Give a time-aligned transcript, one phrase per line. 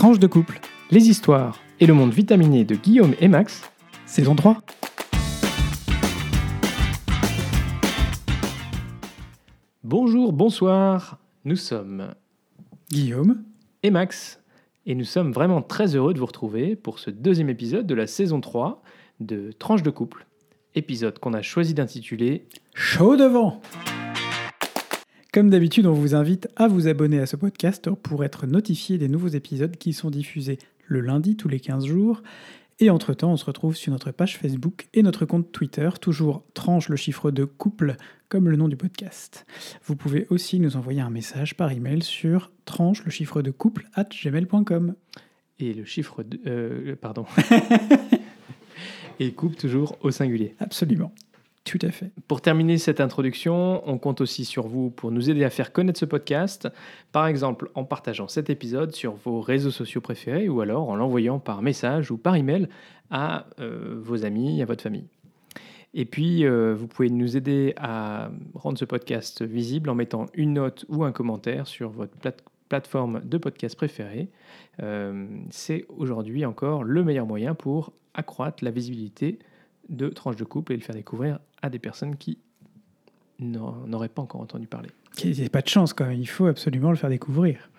[0.00, 3.70] Tranche de couple, les histoires et le monde vitaminé de Guillaume et Max,
[4.06, 4.62] saison 3.
[9.84, 12.14] Bonjour, bonsoir, nous sommes
[12.90, 13.44] Guillaume,
[13.82, 14.40] et Max.
[14.86, 18.06] Et nous sommes vraiment très heureux de vous retrouver pour ce deuxième épisode de la
[18.06, 18.82] saison 3
[19.20, 20.24] de Tranche de couple,
[20.74, 23.60] épisode qu'on a choisi d'intituler chaud devant
[25.32, 29.06] Comme d'habitude, on vous invite à vous abonner à ce podcast pour être notifié des
[29.06, 32.24] nouveaux épisodes qui sont diffusés le lundi tous les 15 jours.
[32.80, 36.88] Et entre-temps, on se retrouve sur notre page Facebook et notre compte Twitter, toujours tranche
[36.88, 37.94] le chiffre de couple
[38.28, 39.46] comme le nom du podcast.
[39.84, 43.86] Vous pouvez aussi nous envoyer un message par email sur tranche le chiffre de couple
[43.94, 44.96] at gmail.com.
[45.60, 46.40] et le chiffre de...
[46.46, 47.24] euh, pardon.
[49.20, 50.56] et couple toujours au singulier.
[50.58, 51.12] Absolument.
[51.70, 52.10] Tout à fait.
[52.26, 56.00] Pour terminer cette introduction, on compte aussi sur vous pour nous aider à faire connaître
[56.00, 56.68] ce podcast,
[57.12, 61.38] par exemple en partageant cet épisode sur vos réseaux sociaux préférés ou alors en l'envoyant
[61.38, 62.68] par message ou par email
[63.12, 65.06] à euh, vos amis, à votre famille.
[65.94, 70.54] Et puis, euh, vous pouvez nous aider à rendre ce podcast visible en mettant une
[70.54, 74.28] note ou un commentaire sur votre plate- plateforme de podcast préférée.
[74.82, 79.38] Euh, C'est aujourd'hui encore le meilleur moyen pour accroître la visibilité
[79.88, 82.38] de Tranche de Couple et le faire découvrir à des personnes qui
[83.38, 84.90] n'en n'auraient pas encore entendu parler.
[85.24, 87.70] Il n'y a pas de chance quand même, il faut absolument le faire découvrir.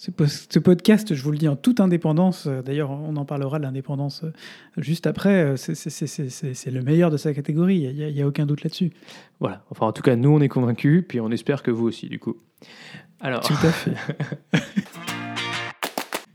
[0.00, 3.24] Ce, po- ce podcast, je vous le dis en toute indépendance, euh, d'ailleurs on en
[3.24, 4.30] parlera de l'indépendance euh,
[4.76, 8.62] juste après, euh, c'est- le meilleur de sa catégorie, il n'y a, a aucun doute
[8.62, 8.92] là-dessus.
[9.40, 12.08] Voilà, enfin en tout cas nous on est convaincus, puis on espère que vous aussi
[12.08, 12.36] du coup.
[13.20, 13.94] Alors, Tout à fait.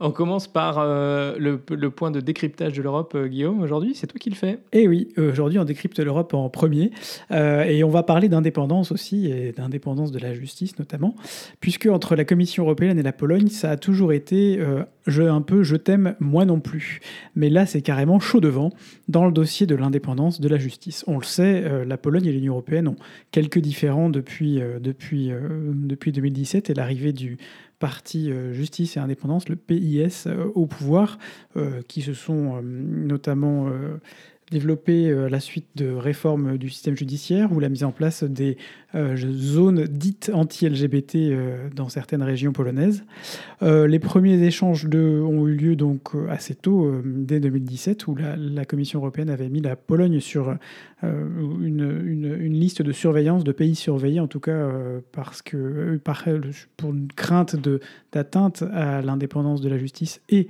[0.04, 4.18] on commence par euh, le, point de décryptage de l'Europe, euh, Guillaume, aujourd'hui, c'est toi
[4.18, 4.58] qui le fais.
[4.72, 6.90] Eh oui, aujourd'hui on décrypte l'Europe en premier,
[7.30, 11.14] euh, et on va parler d'indépendance aussi, et d'indépendance de la justice notamment,
[11.60, 15.40] puisque entre la Commission européenne et la Pologne, ça a toujours été euh, je, un
[15.40, 17.00] peu je t'aime, moi non plus.
[17.34, 18.70] Mais là c'est carrément chaud devant
[19.08, 21.04] dans le dossier de l'indépendance de la justice.
[21.06, 22.96] On le sait, euh, la Pologne et l'Union européenne ont
[23.30, 27.38] quelques différends depuis, euh, euh, depuis 2017 et l'arrivée du
[27.84, 31.18] parti euh, Justice et Indépendance, le PIS, euh, au pouvoir,
[31.58, 33.68] euh, qui se sont notamment
[34.54, 38.56] développés euh, la suite de réformes du système judiciaire ou la mise en place des
[38.94, 43.04] euh, zones dites anti-LGBT euh, dans certaines régions polonaises.
[43.62, 49.30] Les premiers échanges ont eu lieu donc assez tôt, dès 2017, où la, Commission européenne
[49.30, 50.54] avait mis la Pologne sur
[51.02, 54.70] une, liste de surveillance, de pays surveillés, en tout cas
[55.12, 55.98] parce que
[56.76, 57.56] pour une crainte
[58.12, 60.48] d'atteinte à l'indépendance de la justice et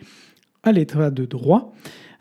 [0.64, 1.72] à l'état de droit,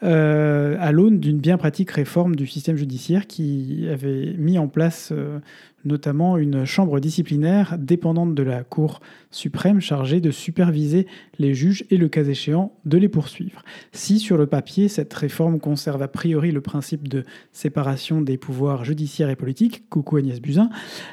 [0.04, 5.14] euh, à l'aune d'une bien pratique réforme du système judiciaire qui avait mis en place
[5.14, 5.40] euh,
[5.86, 9.00] notamment une chambre disciplinaire dépendante de la Cour
[9.36, 11.08] suprême chargée de superviser
[11.40, 13.64] les juges et le cas échéant de les poursuivre.
[13.92, 18.86] Si sur le papier cette réforme conserve a priori le principe de séparation des pouvoirs
[18.86, 20.70] judiciaires et politiques, coucou Agnès Buzyn,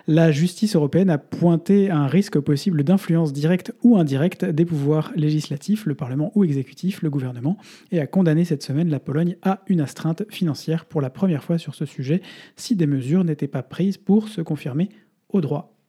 [0.06, 5.86] la justice européenne a pointé un risque possible d'influence directe ou indirecte des pouvoirs législatifs,
[5.86, 7.56] le Parlement ou exécutif, le gouvernement,
[7.90, 11.58] et a condamné cette semaine la Pologne à une astreinte financière pour la première fois
[11.58, 12.22] sur ce sujet,
[12.56, 14.88] si des mesures n'étaient pas prises pour se confirmer
[15.28, 15.79] au droit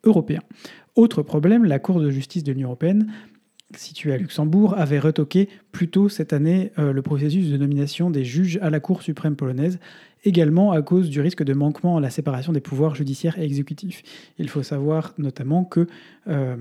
[0.96, 3.12] Autre problème, la Cour de justice de l'Union européenne
[3.78, 8.24] située à Luxembourg, avait retoqué plus tôt cette année euh, le processus de nomination des
[8.24, 9.80] juges à la Cour suprême polonaise,
[10.24, 14.04] également à cause du risque de manquement à la séparation des pouvoirs judiciaires et exécutifs.
[14.38, 15.88] Il faut savoir notamment que
[16.28, 16.56] euh,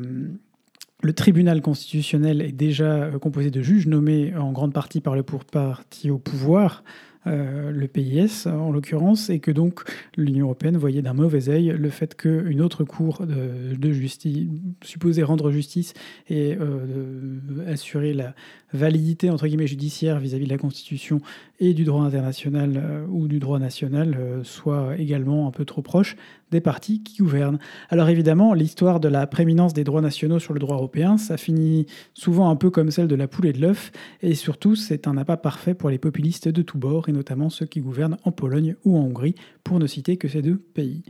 [1.02, 5.22] le tribunal constitutionnel est déjà euh, composé de juges nommés en grande partie par le
[5.22, 6.84] parti au pouvoir,
[7.26, 9.80] euh, le PIS en l'occurrence, et que donc
[10.16, 14.48] l'Union européenne voyait d'un mauvais œil le fait qu'une autre cour de, justice,
[14.82, 15.92] supposée rendre justice
[16.28, 18.34] et euh, de- assurer la
[18.72, 21.20] validité entre guillemets judiciaire vis-à-vis de la Constitution
[21.58, 25.82] et du droit international euh, ou du droit national, euh, soit également un peu trop
[25.82, 26.16] proche
[26.50, 27.58] des partis qui gouvernent.
[27.88, 31.86] Alors évidemment, l'histoire de la prééminence des droits nationaux sur le droit européen, ça finit
[32.14, 33.92] souvent un peu comme celle de la poule et de l'œuf,
[34.22, 37.66] et surtout c'est un appât parfait pour les populistes de tous bords, et notamment ceux
[37.66, 39.34] qui gouvernent en Pologne ou en Hongrie,
[39.64, 41.02] pour ne citer que ces deux pays.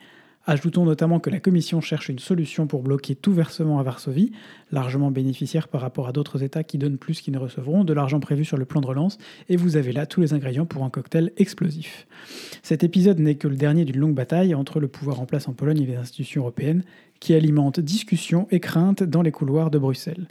[0.46, 4.32] Ajoutons notamment que la Commission cherche une solution pour bloquer tout versement à Varsovie,
[4.72, 8.20] largement bénéficiaire par rapport à d'autres États qui donnent plus qu'ils ne recevront, de l'argent
[8.20, 9.18] prévu sur le plan de relance,
[9.50, 12.06] et vous avez là tous les ingrédients pour un cocktail explosif.
[12.62, 15.52] Cet épisode n'est que le dernier d'une longue bataille entre le pouvoir en place en
[15.52, 16.84] Pologne et les institutions européennes,
[17.20, 20.26] qui alimente discussions et craintes dans les couloirs de Bruxelles.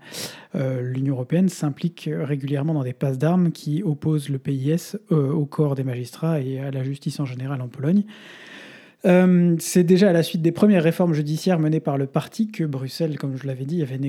[0.56, 5.46] Euh, L'Union européenne s'implique régulièrement dans des passes d'armes qui opposent le PIS euh, au
[5.46, 8.06] corps des magistrats et à la justice en général en Pologne.
[9.06, 12.66] Euh, c'est déjà à la suite des premières réformes judiciaires menées par le parti que
[12.66, 14.00] Bruxelles, comme je l'avais dit, avait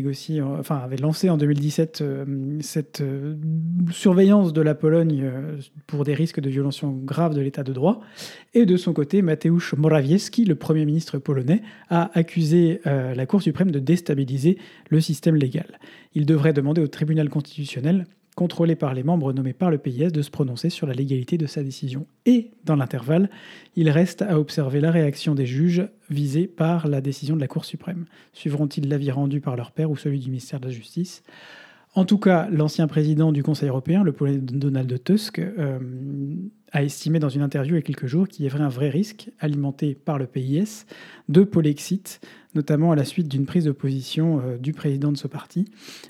[0.59, 2.25] enfin avait lancé en 2017 euh,
[2.61, 3.37] cette euh,
[3.93, 5.31] surveillance de la Pologne
[5.87, 8.01] pour des risques de violation grave de l'état de droit.
[8.53, 13.71] Et de son côté, Mateusz Morawiecki, le premier ministre polonais, a accusé la Cour suprême
[13.71, 14.59] de déstabiliser
[14.89, 15.79] le système légal.
[16.15, 20.23] Il devrait demander au tribunal constitutionnel contrôlé par les membres nommés par le PIS, de
[20.23, 22.07] se prononcer sur la légalité de sa décision.
[22.27, 23.31] Et, dans l'intervalle,
[23.77, 27.65] il reste à observer la réaction des juges visés par la décision de la Cour
[27.65, 28.07] suprême.
[28.33, 31.23] Suivront-ils l'avis rendu par leur père ou celui du ministère de la Justice?
[31.95, 35.79] En tout cas, l'ancien président du Conseil européen, le Polonais Donald Tusk, euh,
[36.71, 38.91] a estimé dans une interview il y a quelques jours qu'il y avait un vrai
[38.91, 40.85] risque, alimenté par le PIS,
[41.29, 42.21] de polexit,
[42.55, 45.65] notamment à la suite d'une prise de position euh, du président de ce parti.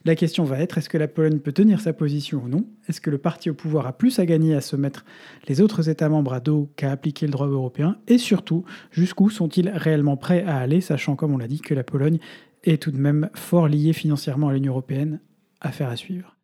[0.05, 2.67] La question va être, est-ce que la Pologne peut tenir sa position ou non?
[2.87, 5.07] Est-ce que le parti au pouvoir a plus à gagner à se mettre
[5.49, 7.97] les autres États membres à dos qu'à appliquer le droit européen?
[8.07, 11.85] Et surtout, jusqu'où sont-ils réellement prêts à aller, sachant, comme on l'a dit, que la
[11.85, 12.19] Pologne
[12.65, 15.21] est tout de même fort liée financièrement à l'Union européenne?
[15.61, 16.37] Affaire à suivre.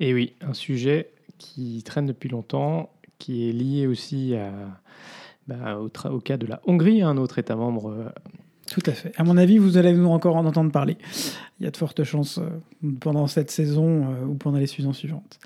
[0.00, 4.52] Et oui, un sujet qui traîne depuis longtemps, qui est lié aussi à,
[5.48, 7.90] bah, au, cas de la Hongrie, un autre État membre.
[7.90, 8.08] Euh,
[8.70, 9.12] Tout à fait.
[9.16, 10.96] À mon avis, vous allez nous encore en entendre parler.
[11.58, 14.92] Il y a de fortes chances euh, pendant cette saison euh, ou pendant les saisons
[14.92, 15.38] suivantes.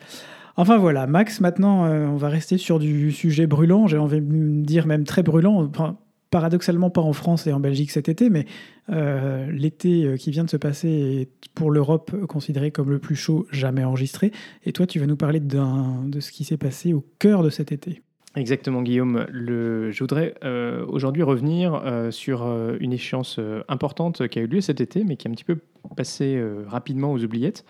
[0.56, 4.86] Enfin voilà, Max, maintenant, on va rester sur du sujet brûlant, j'ai envie de dire
[4.86, 5.62] même très brûlant.
[5.64, 5.96] Enfin,
[6.32, 8.46] paradoxalement pas en France et en Belgique cet été, mais
[8.88, 13.14] euh, l'été euh, qui vient de se passer est pour l'Europe considéré comme le plus
[13.14, 14.32] chaud jamais enregistré.
[14.64, 17.70] Et toi, tu vas nous parler de ce qui s'est passé au cœur de cet
[17.70, 18.02] été.
[18.34, 19.26] Exactement, Guillaume.
[19.30, 22.46] Je voudrais euh, aujourd'hui revenir sur
[22.80, 23.38] une échéance
[23.68, 25.58] importante qui a eu lieu cet été, mais qui est un petit peu
[25.96, 27.66] passée rapidement aux oubliettes.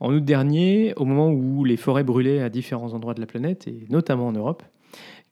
[0.00, 3.66] En août dernier, au moment où les forêts brûlaient à différents endroits de la planète,
[3.66, 4.62] et notamment en Europe,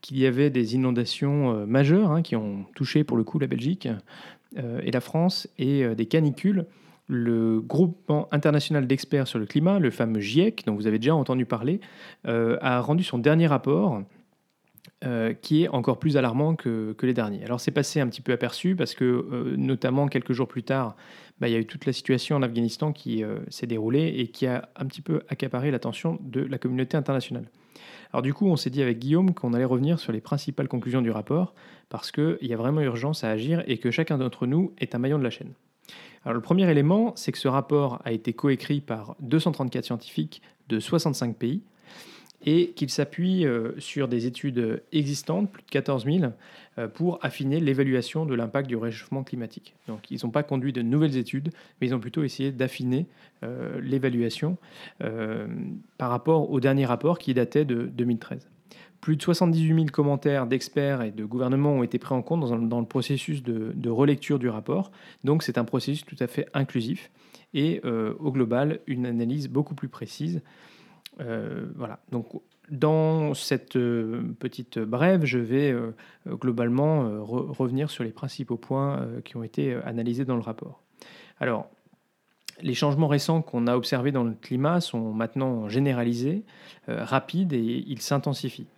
[0.02, 3.46] qu'il y avait des inondations euh, majeures hein, qui ont touché pour le coup la
[3.46, 3.88] Belgique
[4.58, 6.66] euh, et la France et euh, des canicules.
[7.08, 11.44] Le groupement international d'experts sur le climat, le fameux GIEC, dont vous avez déjà entendu
[11.44, 11.80] parler,
[12.24, 14.02] a rendu son dernier rapport
[15.42, 17.44] qui est encore plus alarmant que, les derniers.
[17.44, 20.96] Alors c'est passé un petit peu aperçu parce que notamment quelques jours plus tard,
[21.40, 24.46] bah, il y a eu toute la situation en Afghanistan qui s'est déroulée et qui
[24.46, 27.50] a un petit peu accaparé l'attention de la communauté internationale.
[28.12, 31.00] Alors du coup, on s'est dit avec Guillaume qu'on allait revenir sur les principales conclusions
[31.00, 31.54] du rapport,
[31.88, 34.98] parce qu'il y a vraiment urgence à agir et que chacun d'entre nous est un
[34.98, 35.52] maillon de la chaîne.
[36.24, 40.78] Alors le premier élément, c'est que ce rapport a été coécrit par 234 scientifiques de
[40.78, 41.62] 65 pays,
[42.44, 46.32] et qu'il s'appuie euh, sur des études existantes, plus de 14 000,
[46.78, 49.74] euh, pour affiner l'évaluation de l'impact du réchauffement climatique.
[49.86, 51.50] Donc ils n'ont pas conduit de nouvelles études,
[51.80, 53.06] mais ils ont plutôt essayé d'affiner
[53.42, 54.56] euh, l'évaluation
[55.98, 58.48] par rapport au dernier rapport qui datait de 2013.
[59.00, 62.80] Plus de 78 000 commentaires d'experts et de gouvernements ont été pris en compte dans,
[62.80, 64.92] le processus de, de, relecture du rapport.
[65.24, 67.10] Donc c'est un processus tout à fait inclusif
[67.52, 70.40] et au global une analyse beaucoup plus précise
[71.20, 71.98] euh, voilà.
[72.10, 72.28] Donc,
[72.70, 75.92] dans cette euh, petite brève, je vais euh,
[76.26, 80.82] globalement revenir sur les principaux points qui ont été analysés dans le rapport.
[81.40, 81.68] Alors,
[82.60, 86.44] les changements récents qu'on a observés dans le climat sont maintenant généralisés,
[86.86, 88.68] rapides et ils s'intensifient.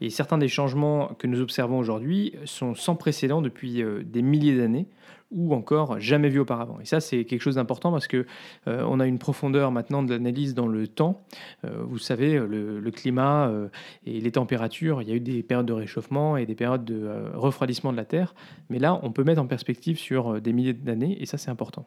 [0.00, 4.86] Et certains des changements que nous observons aujourd'hui sont sans précédent depuis des milliers d'années
[5.30, 6.80] ou encore jamais vu auparavant.
[6.80, 8.26] Et ça, c'est quelque chose d'important parce que
[8.66, 11.22] euh, on a une profondeur maintenant de l'analyse dans le temps.
[11.64, 13.68] Euh, vous savez, le, climat euh,
[14.04, 17.08] et les températures, il y a eu des périodes de réchauffement et des périodes de
[17.34, 18.34] refroidissement de la Terre,
[18.68, 21.86] mais là, on peut mettre en perspective sur des milliers d'années, et ça, c'est important.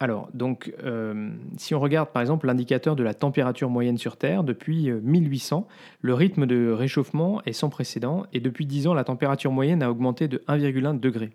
[0.00, 4.42] Alors, donc, euh, si on regarde par exemple l'indicateur de la température moyenne sur Terre,
[4.42, 5.72] depuis 1800, euh,
[6.02, 9.90] le rythme de réchauffement est sans précédent et depuis 10 ans, la température moyenne a
[9.90, 11.30] augmenté de 1,1 degré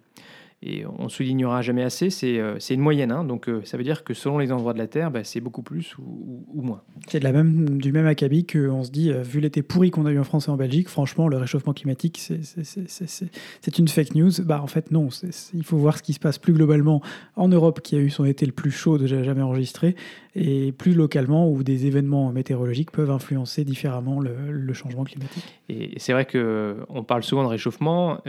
[0.61, 3.13] et on ne soulignera jamais assez, c'est euh, une moyenne.
[3.13, 3.23] Hein.
[3.23, 5.61] donc euh, ça veut dire que selon les endroits de la Terre, bah, c'est beaucoup
[5.61, 6.81] plus ou, moins.
[7.07, 10.19] C'est même, du même acabit qu'on se dit, euh, vu l'été pourri qu'on a eu
[10.19, 14.31] en France et en Belgique, franchement, le réchauffement climatique, c'est une fake news.
[14.43, 15.07] Bah, en fait, non.
[15.53, 17.01] il faut voir ce qui se passe plus globalement
[17.37, 19.95] en Europe, qui a eu son été le plus chaud déjà jamais enregistré,
[20.35, 25.43] et plus localement, où des événements météorologiques peuvent influencer différemment le, changement climatique.
[25.69, 28.19] Et c'est vrai qu'on parle souvent de réchauffement,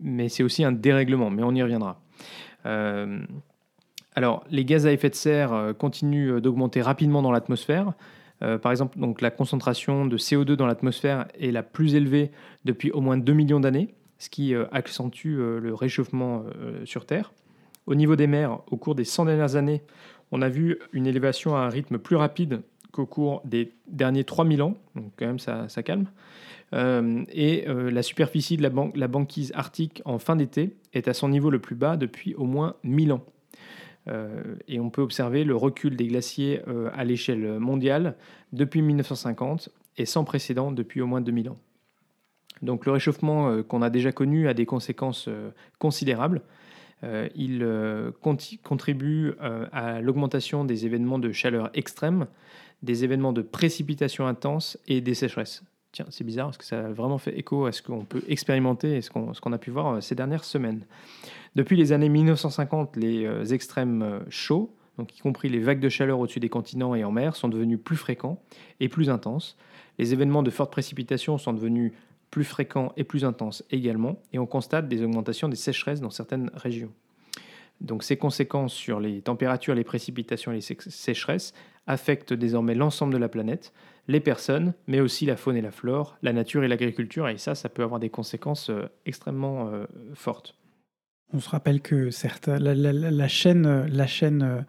[0.00, 1.30] mais c'est aussi un dérèglement.
[1.30, 2.00] Mais on reviendra.
[2.66, 3.20] Euh,
[4.14, 7.92] alors, les gaz à effet de serre euh, continuent euh, d'augmenter rapidement dans l'atmosphère.
[8.40, 12.30] par exemple, donc, la concentration de CO2 dans l'atmosphère est la plus élevée
[12.64, 16.44] depuis au moins 2 millions d'années, ce qui accentue le réchauffement
[16.84, 17.32] sur Terre.
[17.86, 19.82] Au niveau des mers, au cours des 100 dernières années,
[20.32, 22.60] on a vu une élévation à un rythme plus rapide
[22.92, 26.06] qu'au cours des derniers 3000 ans, donc quand même ça, calme,
[26.72, 31.14] et euh, la superficie de la, ban- la banquise arctique en fin d'été est à
[31.14, 33.24] son niveau le plus bas depuis au moins 1000 ans.
[34.08, 38.16] Euh, et on peut observer le recul des glaciers euh, à l'échelle mondiale
[38.52, 41.58] depuis 1950 et sans précédent depuis au moins 2000 ans.
[42.62, 46.42] Donc le réchauffement euh, qu'on a déjà connu a des conséquences euh, considérables.
[47.04, 48.10] Euh, il euh,
[48.62, 52.26] contribue euh, à l'augmentation des événements de chaleur extrême,
[52.82, 55.62] des événements de précipitation intense et des sécheresses.
[56.10, 59.02] C'est bizarre parce que ça a vraiment fait écho à ce qu'on peut expérimenter et
[59.02, 60.84] ce qu'on a pu voir euh, ces dernières semaines?
[61.54, 65.88] Depuis les années 1950, les euh, extrêmes euh, chauds, donc y compris les vagues de
[65.88, 68.40] chaleur au-dessus des continents et en mer, sont devenus plus fréquents
[68.80, 69.56] et plus intenses.
[69.98, 71.92] Les événements de forte précipitation sont devenus
[72.30, 76.50] plus fréquents et plus intenses également, et on constate des augmentations des sécheresses dans certaines
[76.54, 76.92] régions.
[77.80, 81.54] Donc ces conséquences sur les températures, les précipitations et les sé- sécheresses
[81.86, 83.72] affectent désormais l'ensemble de la planète,
[84.08, 87.54] les personnes, mais aussi la faune et la flore, la nature et l'agriculture, et ça,
[87.54, 89.84] ça peut avoir des conséquences euh, extrêmement euh,
[90.14, 90.54] fortes.
[91.32, 94.60] On se rappelle que certains, la, la- chaîne, la chaîne euh,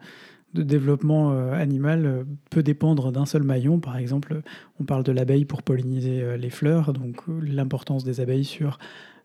[0.54, 3.80] de développement animal peut dépendre d'un seul maillon.
[3.80, 4.40] Par exemple,
[4.80, 8.78] on parle de l'abeille pour polliniser les fleurs, donc l'importance des abeilles sur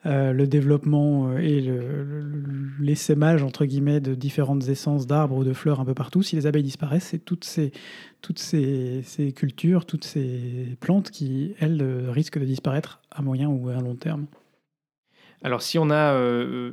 [0.05, 5.43] euh, le développement euh, et le- le- l'essaimage entre guillemets de différentes essences d'arbres ou
[5.43, 6.23] de fleurs un peu partout.
[6.23, 7.71] Si les abeilles disparaissent, c'est toutes ces,
[8.21, 13.47] toutes ces, ces cultures, toutes ces plantes qui, elles, euh, risquent de disparaître à moyen
[13.47, 14.25] ou à long terme.
[15.41, 16.17] Alors, si on a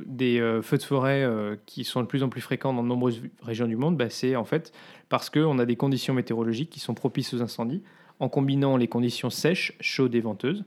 [0.05, 1.29] des feux de forêt
[1.65, 4.37] qui sont de plus en plus fréquents dans de nombreuses régions du monde, bah, c'est
[4.37, 4.71] en fait
[5.09, 7.83] parce qu'on a des conditions météorologiques qui sont propices aux incendies,
[8.21, 10.63] en combinant les conditions sèches, chaudes et venteuses.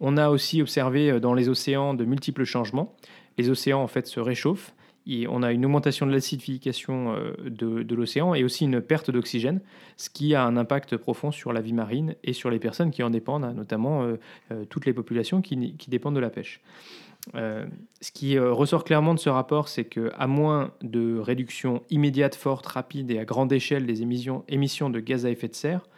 [0.00, 2.94] On a aussi observé euh, dans les océans de multiples changements.
[3.36, 4.72] Les océans, se réchauffent.
[5.06, 9.60] Et on a une augmentation de l'acidification euh, de, l'océan et aussi une perte d'oxygène,
[9.98, 13.02] ce qui a un impact profond sur la vie marine et sur les personnes qui
[13.02, 16.62] en dépendent, hein, notamment euh, toutes les populations qui, dépendent de la pêche.
[17.34, 23.10] Ce qui ressort clairement de ce rapport, c'est qu'à moins de réduction immédiate, forte, rapide
[23.10, 25.88] et à grande échelle des émissions de gaz à effet de serre,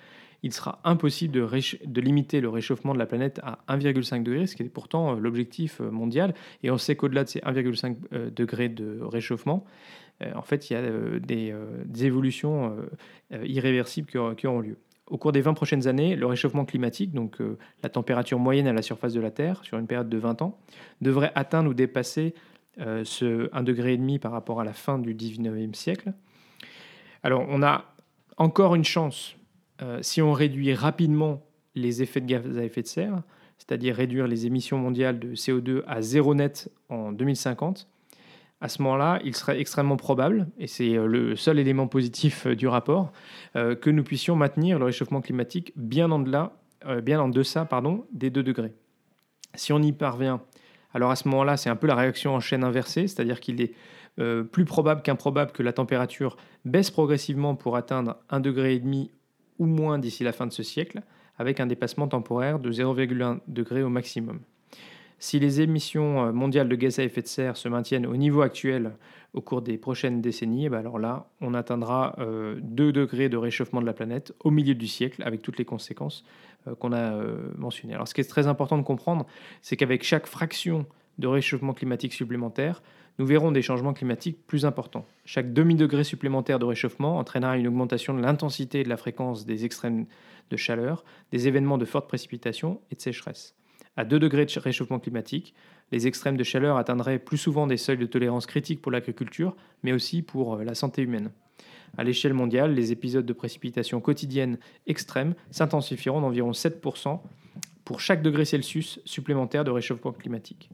[0.43, 4.63] il sera impossible de, limiter le réchauffement de la planète à 1,5 degré, ce qui
[4.63, 6.35] est pourtant euh, l'objectif euh, mondial.
[6.63, 9.65] Et on sait qu'au-delà de ces 1,5 euh, degrés de réchauffement,
[10.35, 11.55] en fait, il y a des,
[12.07, 12.75] évolutions
[13.45, 14.79] irréversibles qui, qui auront lieu.
[15.09, 17.37] Au cours des 20 prochaines années, le réchauffement climatique, donc
[17.83, 20.59] la température moyenne à la surface de la Terre sur une période de 20 ans,
[21.03, 22.33] devrait atteindre ou dépasser
[22.79, 26.15] ce 1,5 degré par rapport à la fin du 19e siècle.
[27.23, 27.85] Alors, on a
[28.39, 29.37] encore une chance
[29.83, 31.43] euh, si on réduit rapidement
[31.75, 33.23] les effets de gaz à effet de serre,
[33.59, 37.89] c'est-à-dire réduire les émissions mondiales de CO2 à zéro net en 2050.
[38.63, 42.57] À ce moment-là, il serait extrêmement probable, et c'est euh, le seul élément positif euh,
[42.57, 43.13] du rapport,
[43.55, 46.19] que nous puissions maintenir le réchauffement climatique bien en,
[47.29, 48.75] deçà pardon, des 2 degrés.
[49.55, 50.43] Si on y parvient,
[50.93, 53.73] alors à ce moment-là, c'est un peu la réaction en chaîne inversée, c'est-à-dire qu'il est
[54.53, 58.83] plus probable qu'improbable que la température baisse progressivement pour atteindre 1,5 degré
[59.59, 61.03] ou moins d'ici la fin de ce siècle,
[61.39, 64.41] avec un dépassement temporaire de 0,1 degré au maximum.
[65.19, 68.43] Si les émissions euh, mondiales de gaz à effet de serre se maintiennent au niveau
[68.43, 68.93] actuel
[69.37, 73.37] au cours des prochaines décennies, eh ben alors là, on atteindra euh, 2 degrés de
[73.37, 76.25] réchauffement de la planète au milieu du siècle, avec toutes les conséquences
[76.67, 77.95] euh, qu'on a euh, mentionnées.
[77.95, 79.27] Alors ce qui est très important de comprendre,
[79.61, 80.87] c'est qu'avec chaque fraction
[81.19, 82.83] de réchauffement climatique supplémentaire,
[83.19, 85.07] nous verrons des changements climatiques plus importants.
[85.25, 89.65] Chaque demi-degré supplémentaire de réchauffement entraînera une augmentation de l'intensité et de la fréquence des
[89.65, 90.07] extrêmes
[90.51, 93.55] de chaleur, des événements de forte précipitation et de sécheresse.
[93.97, 95.55] À 2 degrés de réchauffement climatique,
[95.91, 99.93] les extrêmes de chaleur atteindraient plus souvent des seuils de tolérance critiques pour l'agriculture, mais
[99.93, 101.31] aussi pour euh, la santé humaine.
[101.97, 107.21] À l'échelle mondiale, les épisodes de précipitation quotidiennes extrêmes s'intensifieront d'environ 7%
[107.85, 110.69] pour chaque degré Celsius supplémentaire de réchauffement climatique.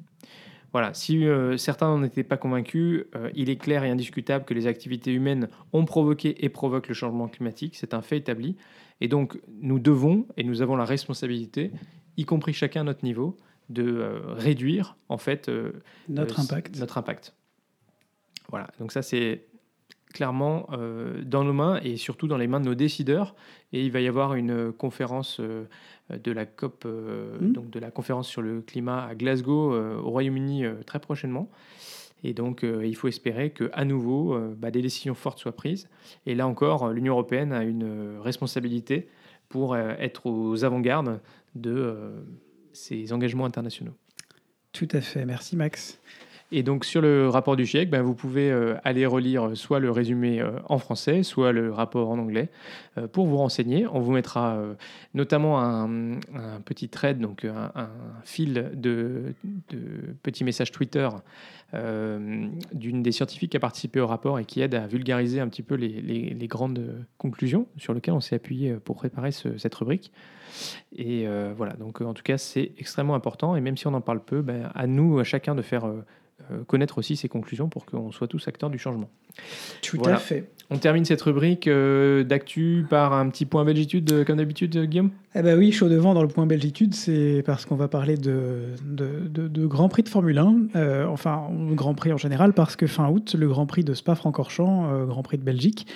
[0.73, 4.55] Voilà, si euh, certains n'en étaient pas convaincus, euh, il est clair et indiscutable que
[4.55, 8.57] les activités humaines ont provoqué et provoquent le changement climatique, c'est un fait établi.
[9.03, 11.73] Et donc nous devons, et nous avons la responsabilité,
[12.17, 13.37] y compris chacun à notre niveau,
[13.69, 15.51] de euh, réduire en fait
[16.09, 16.79] Notre impact.
[16.79, 17.35] Notre impact.
[18.49, 19.47] Voilà, donc ça c'est
[20.13, 23.35] clairement euh, dans nos mains et surtout dans les mains de nos décideurs.
[23.73, 25.65] Et il va y avoir une conférence euh,
[26.23, 27.53] de la COP, euh, Mm.
[27.53, 31.49] donc de la conférence sur le climat à Glasgow euh, au Royaume-Uni euh, très prochainement.
[32.25, 35.57] Et donc euh, il faut espérer que à nouveau euh, bah, des décisions fortes soient
[35.57, 35.89] prises.
[36.27, 39.09] Et là encore, euh, l'Union européenne a une euh, responsabilité
[39.49, 41.21] pour euh, être aux avant-gardes
[41.55, 42.21] de euh,
[42.73, 43.95] ces engagements internationaux.
[44.73, 45.27] Tout à fait.
[45.27, 45.99] Merci Max.
[46.55, 49.91] Et donc sur le rapport du GIEC, ben, vous pouvez euh, aller relire soit le
[49.91, 52.51] résumé euh, en français, soit le rapport en anglais
[52.99, 53.87] euh, pour vous renseigner.
[53.87, 54.59] On vous mettra
[55.15, 56.19] notamment un,
[56.65, 57.89] petit thread, donc un,
[58.25, 59.35] fil de,
[60.23, 61.09] petits messages Twitter
[61.73, 65.63] d'une des scientifiques qui a participé au rapport et qui aide à vulgariser un petit
[65.63, 70.13] peu les, grandes conclusions sur lesquelles on s'est appuyé pour préparer cette rubrique.
[70.95, 74.23] Et voilà, donc en tout cas c'est extrêmement important et même si on en parle
[74.23, 76.05] peu, ben, à nous, à chacun de faire euh,
[76.67, 79.09] connaître aussi ses conclusions pour qu'on soit tous acteurs du changement.
[79.83, 80.51] Tout à fait.
[80.73, 85.11] On termine cette rubrique euh, d'actu par un petit point belgitude, euh, comme d'habitude, Guillaume?
[85.35, 88.69] Eh ben oui, chaud devant dans le point belgitude, c'est parce qu'on va parler de,
[88.83, 93.11] de, de, Grand Prix de Formule 1, enfin, Grand Prix en général, parce que fin
[93.11, 95.87] août, le Grand Prix de Spa-Francorchamps, Grand Prix de Belgique,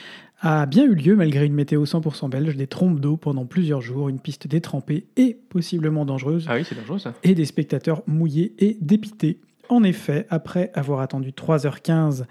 [0.41, 4.09] a bien eu lieu malgré une météo 100% belge, des trompes d'eau pendant plusieurs jours,
[4.09, 6.47] une piste détrempée et possiblement dangereuse.
[6.49, 7.15] Ah oui, c'est dangereux ça.
[7.23, 9.41] Et des spectateurs mouillés et dépités.
[9.69, 12.25] En effet, après avoir attendu 3h15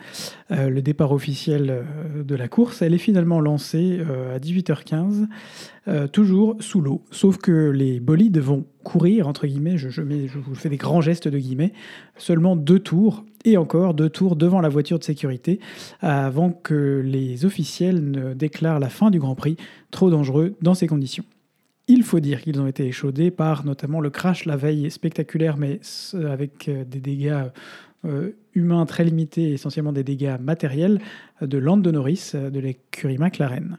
[0.51, 5.27] euh, le départ officiel euh, de la course, elle est finalement lancée euh, à 18h15,
[6.12, 7.04] toujours sous l'eau.
[7.12, 11.38] Sauf que les bolides vont courir, entre guillemets, je, vous fais des grands gestes de
[11.38, 11.74] guillemets,
[12.18, 15.60] seulement deux tours, et encore deux tours devant la voiture de sécurité,
[16.01, 19.58] avant que les officiels ne déclarent la fin du Grand Prix,
[19.92, 21.25] trop dangereux dans ces conditions.
[21.88, 25.80] Il faut dire qu'ils ont été échaudés par notamment le crash la veille spectaculaire, mais
[26.13, 27.44] avec euh, des dégâts
[28.06, 31.00] euh, humains très limités, essentiellement des dégâts matériels,
[31.42, 33.77] de Lande Norris, euh, de l'écurie McLaren.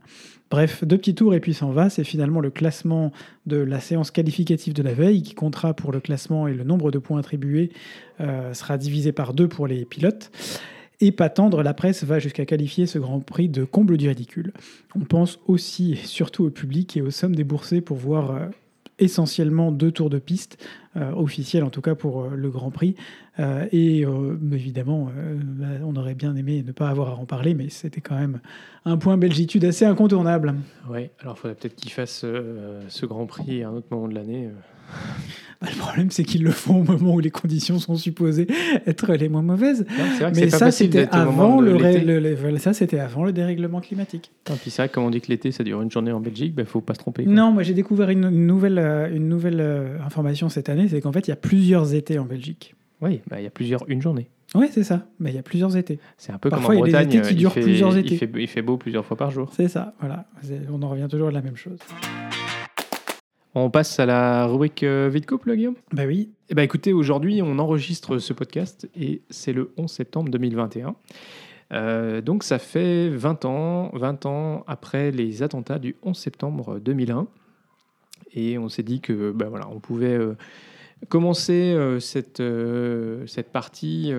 [0.50, 1.90] Bref, deux petits tours et puis s'en va.
[1.90, 3.10] C'est finalement le classement
[3.46, 6.92] de la séance qualificative de la veille qui comptera pour le classement et le nombre
[6.92, 7.72] de points attribués
[8.20, 10.30] sera divisé par deux pour les pilotes.
[11.00, 14.52] Et pas tendre, la presse va jusqu'à qualifier ce Grand Prix de comble du ridicule.
[14.94, 18.46] On pense aussi et surtout au public et aux sommes déboursées pour voir euh,
[18.98, 20.56] essentiellement deux tours de piste,
[20.96, 22.94] euh, officiels en tout cas pour euh, le Grand Prix.
[23.70, 24.06] et
[24.52, 25.10] évidemment,
[25.42, 28.40] bah, on aurait bien aimé ne pas avoir à en parler, mais c'était quand même
[28.86, 30.54] un point belgitude assez incontournable.
[30.88, 32.24] Oui, alors il faudrait peut-être qu'il fasse
[32.88, 34.48] ce Grand Prix à un autre moment de l'année.
[35.60, 38.46] Bah, le problème, c'est qu'ils le font au moment où les conditions sont supposées
[38.86, 39.86] être les moins mauvaises.
[40.34, 44.32] Mais ça, c'était avant le, ça, c'était avant le dérèglement climatique.
[44.44, 46.52] puis c'est vrai que comme on dit que l'été, ça dure une journée en Belgique,
[46.52, 47.24] il bah, ne faut pas se tromper.
[47.24, 51.12] Non, moi j'ai découvert une, nouvelle, euh, une nouvelle euh, information cette année, c'est qu'en
[51.12, 52.74] fait, il y a plusieurs étés en Belgique.
[53.00, 54.28] Oui, bah, il y a plusieurs une journée.
[54.54, 55.06] Oui, c'est ça.
[55.18, 55.98] Mais il y a plusieurs étés.
[56.18, 56.86] C'est un peu comme en Bretagne.
[56.86, 58.14] Il y a des étés qui durent plusieurs étés.
[58.14, 59.50] Il fait, il fait beau plusieurs fois par jour.
[59.54, 60.26] C'est ça, voilà.
[60.70, 61.78] On en revient toujours à la même chose.
[63.58, 65.76] On passe à la rubrique euh, Vite Couple, Guillaume?
[65.90, 66.28] Bah oui.
[66.50, 70.94] Eh ben, écoutez, aujourd'hui, on enregistre ce podcast et c'est le 11 septembre 2021.
[71.72, 77.28] Euh, donc ça fait 20 ans, 20 ans après les attentats du 11 septembre 2001.
[78.34, 80.34] Et on s'est dit que ben voilà, on pouvait euh,
[81.08, 82.42] commencer cette,
[83.26, 84.12] cette partie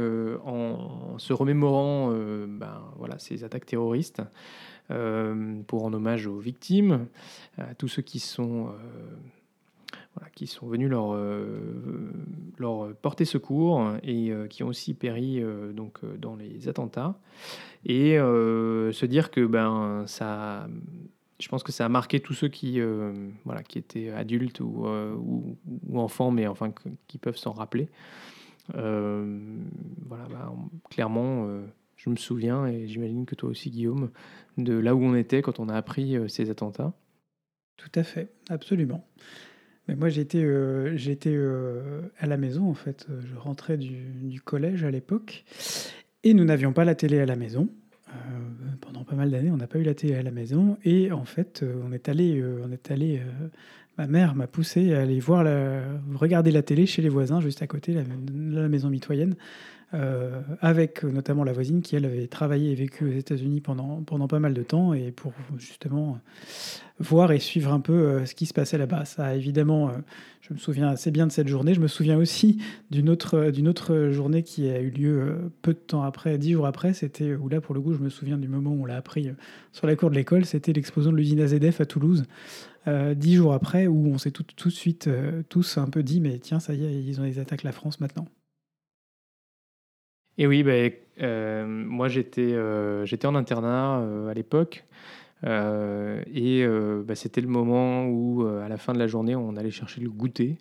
[0.45, 4.23] en se remémorant ben, voilà, ces attaques terroristes.
[4.89, 7.07] Euh, pour en hommage aux victimes,
[7.57, 12.09] à tous ceux qui sont, euh, qui sont venus leur, euh,
[12.57, 17.19] leur porter secours et qui ont aussi péri donc, dans les attentats.
[17.85, 20.67] Et se dire que ben, ça
[21.39, 22.79] je pense que ça a marqué tous ceux qui,
[23.45, 26.73] voilà, qui étaient adultes ou, ou, enfants, mais enfin
[27.07, 27.89] qui peuvent s'en rappeler.
[28.73, 30.55] voilà, ben,
[30.89, 31.47] clairement,
[31.97, 34.11] je me souviens, et j'imagine que toi aussi, Guillaume,
[34.57, 36.93] de là où on était quand on a appris euh, ces attentats.
[37.75, 39.05] Tout à fait, absolument.
[39.87, 43.07] Mais moi, j'étais euh, j'étais euh, à la maison, en fait.
[43.25, 45.43] Je rentrais du, collège à l'époque,
[46.23, 47.67] et nous n'avions pas la télé à la maison.
[48.81, 51.25] pendant pas mal d'années, on n'a pas eu la télé à la maison, et en
[51.25, 53.21] fait, on est allé, on est allé
[53.97, 55.81] ma mère m'a poussé à aller voir la,
[56.13, 58.03] regarder la télé chez les voisins, juste à côté, la,
[58.61, 59.35] la maison mitoyenne.
[59.93, 64.27] Euh, avec notamment la voisine qui, elle, avait travaillé et vécu aux États-Unis pendant, pendant
[64.27, 66.19] pas mal de temps, et pour justement
[66.99, 69.05] voir et suivre un peu euh, ce qui se passait là-bas.
[69.05, 69.93] Ça, évidemment, euh,
[70.41, 71.73] je me souviens assez bien de cette journée.
[71.73, 76.03] Je me souviens aussi d'une autre, autre journée qui a eu lieu peu de temps
[76.03, 76.93] après, dix jours après.
[76.93, 79.29] C'était où là, pour le coup, je me souviens du moment où on l'a appris
[79.71, 80.43] sur la cour de l'école.
[80.43, 82.25] C'était l'explosion de l'usine AZF à Toulouse.
[83.15, 85.09] dix jours après, où on s'est tout, tout de suite
[85.47, 88.01] tous un peu dit, mais tiens, ça y est, ils ont des attaques la France
[88.01, 88.27] maintenant.
[90.37, 94.85] Et oui, ben, euh, moi j'étais euh, j'étais en internat euh, à l'époque.
[95.43, 96.65] et
[97.05, 100.09] bah, c'était le moment où, à la fin de la journée, on allait chercher le
[100.09, 100.57] goûter.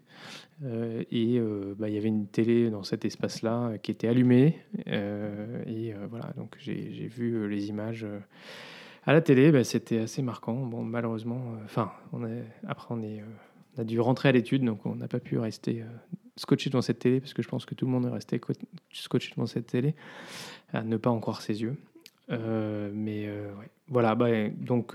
[0.62, 1.40] et
[1.78, 4.58] bah, il y avait une télé dans cet espace-là qui était allumée.
[4.86, 8.06] et voilà, donc j'ai vu les images
[9.06, 9.64] à la télé.
[9.64, 10.56] C'était assez marquant.
[10.66, 11.90] Bon, malheureusement, enfin,
[12.66, 13.24] après on, est,
[13.76, 15.84] on a dû rentrer à l'étude, donc on n'a pas pu rester
[16.36, 18.40] scotché devant cette télé, parce que je pense que tout le monde est resté
[18.92, 19.94] scotché devant cette télé,
[20.72, 21.76] à ne pas en croire ses yeux.
[22.30, 23.50] Euh, mais euh,
[23.88, 24.94] voilà, bah, donc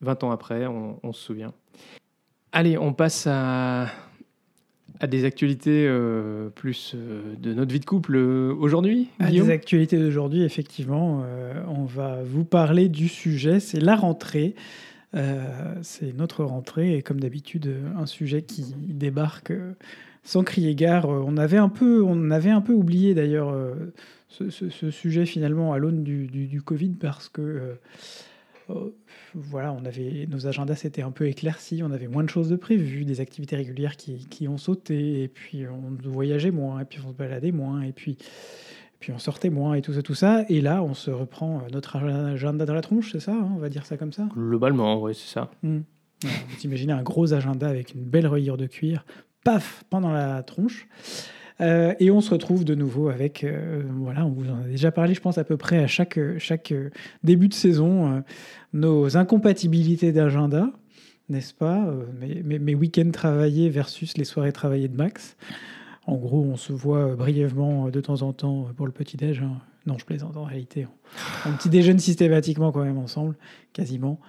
[0.00, 1.52] 20 ans après, on, se souvient.
[2.52, 3.86] Allez, on passe à,
[4.98, 5.88] à des actualités
[6.54, 9.08] plus de notre vie de couple aujourd'hui.
[9.20, 11.24] À des actualités d'aujourd'hui, effectivement,
[11.68, 14.54] on va vous parler du sujet, c'est la rentrée.
[15.14, 19.72] Euh, c'est notre rentrée et comme d'habitude, un sujet qui débarque euh,
[20.22, 21.08] sans crier gare.
[21.08, 23.92] On avait un peu, on avait un peu oublié d'ailleurs euh,
[24.28, 27.76] ce, sujet finalement à l'aune du, du, Covid parce que
[29.34, 32.54] voilà, on avait, nos agendas s'étaient un peu éclaircis, on avait moins de choses de
[32.54, 37.00] prévues, des activités régulières qui, qui, ont sauté, et puis on voyageait moins, et puis
[37.04, 38.16] on se baladait moins, et puis
[39.00, 40.44] puis on sortait moins et tout ça, tout ça.
[40.50, 43.58] Et là, on se reprend euh, notre agenda dans la tronche, c'est ça hein, On
[43.58, 45.50] va dire ça comme ça Globalement, oui, c'est ça.
[45.62, 45.78] Mmh.
[46.22, 49.06] vous imaginez un gros agenda avec une belle rayure de cuir,
[49.42, 50.86] paf, pendant la tronche.
[51.62, 54.90] Euh, et on se retrouve de nouveau avec, euh, voilà, on vous en a déjà
[54.90, 56.72] parlé, je pense, à peu près à chaque, chaque
[57.24, 58.22] début de saison,
[58.74, 60.70] nos incompatibilités d'agenda,
[61.28, 65.36] n'est-ce pas mes, mes week-ends travaillés versus les soirées travaillées de Max.
[66.06, 69.42] En gros, on se voit brièvement de temps en temps pour le petit-déj.
[69.42, 69.60] Hein.
[69.86, 70.86] Non, je plaisante en réalité.
[71.46, 73.36] On, petit déjeune systématiquement quand même ensemble,
[73.72, 74.20] quasiment.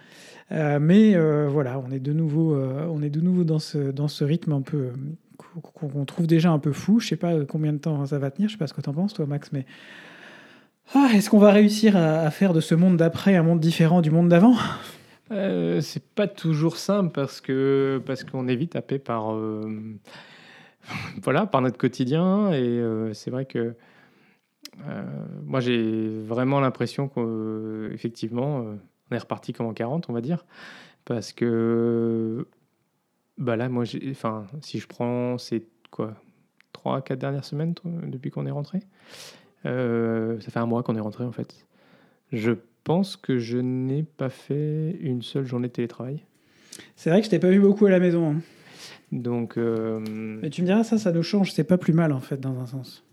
[0.52, 3.92] Euh, mais euh, voilà, on est de nouveau, euh, on est de nouveau dans ce,
[3.92, 4.92] dans ce rythme un peu
[5.64, 7.00] qu'on trouve déjà un peu fou.
[7.00, 8.48] Je sais pas combien de temps ça va tenir.
[8.50, 9.66] Je sais pas ce que tu en penses, toi, Max, mais
[10.94, 14.12] ah, est-ce qu'on va réussir à, faire de ce monde d'après un monde différent du
[14.12, 14.56] monde d'avant?
[15.30, 19.34] C'est pas toujours simple parce que parce qu'on est vite happé par
[21.24, 22.52] voilà, par notre quotidien.
[22.52, 23.76] Et euh, c'est vrai que
[24.88, 25.04] euh,
[25.44, 28.76] moi, j'ai vraiment l'impression qu'effectivement, euh,
[29.10, 30.46] on est reparti comme en 40, on va dire.
[31.06, 32.48] Parce que
[33.38, 36.14] bah là, moi, enfin, si je prends ces quoi,
[36.74, 38.82] 3 4 dernières semaines depuis qu'on est rentré,
[39.64, 39.72] ça
[40.40, 41.66] fait un mois qu'on est rentré en fait.
[42.32, 42.52] Je
[42.84, 46.24] pense que je n'ai pas fait une seule journée de télétravail.
[46.96, 48.32] C'est vrai que je t'ai pas vu beaucoup à la maison.
[48.32, 48.42] Hein.
[49.12, 50.00] Donc, euh,
[50.42, 51.52] Mais tu me diras, ça, ça nous change.
[51.52, 53.04] C'est pas plus mal, en fait, dans un sens.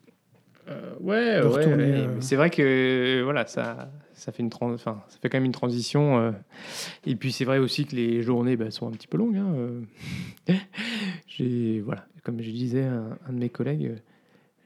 [0.68, 5.30] Euh, ouais, ouais, euh, c'est vrai que voilà, ça, ça, fait une enfin, ça fait
[5.30, 6.34] quand même une transition.
[7.06, 9.38] et puis, c'est vrai aussi que les journées bah, sont un petit peu longues.
[9.38, 10.54] Hein,
[11.26, 13.94] j'ai, voilà, comme je disais à un, de mes collègues,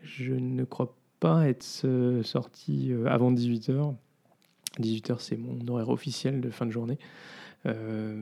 [0.02, 1.64] je ne crois pas être
[2.22, 3.94] sorti avant 18h.
[4.80, 6.98] 18h, c'est mon horaire officiel de fin de journée.
[7.64, 8.16] Euh,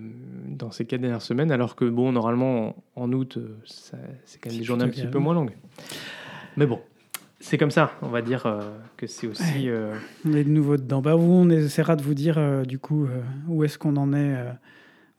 [0.48, 4.58] dans ces quatre dernières semaines, alors que, bon, normalement, en, août, euh, c'est quand même
[4.58, 5.56] des journées un petit peu moins longues.
[6.58, 6.78] Mais bon,
[7.38, 8.60] c'est comme ça, on va dire euh,
[8.98, 9.70] que c'est aussi.
[10.26, 11.00] On est de nouveau dedans.
[11.00, 13.08] Bah, on essaiera de vous dire, du coup,
[13.48, 14.36] où est-ce qu'on en est